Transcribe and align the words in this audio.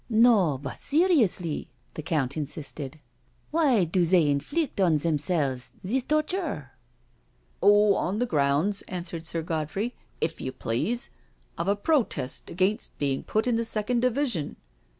••No, 0.09 0.57
but 0.57 0.81
seriously," 0.81 1.69
the 1.93 2.01
Count 2.01 2.35
insisted. 2.35 2.99
'* 3.25 3.51
Why 3.51 3.83
do 3.83 4.03
they 4.03 4.31
inflict 4.31 4.81
on 4.81 4.95
themselves 4.95 5.73
this 5.83 6.05
torture?•• 6.05 6.71
Oh, 7.61 7.93
on 7.93 8.17
the 8.17 8.25
grounds,*' 8.25 8.81
answered 8.87 9.27
Sir 9.27 9.43
Godfrey," 9.43 9.93
if 10.29 10.41
you 10.41 10.53
please, 10.53 11.11
of 11.55 11.67
a 11.67 11.75
protest 11.75 12.49
against 12.49 12.97
being 12.97 13.21
put 13.21 13.45
in 13.45 13.57
the 13.57 13.63
second 13.63 13.99
division." 13.99 14.55